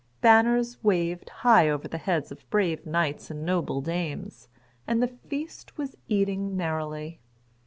[0.01, 4.47] [Pg 28] Banners waved high over the heads of brave knights and noble dames,
[4.87, 7.19] and the "feast was eating merrilie."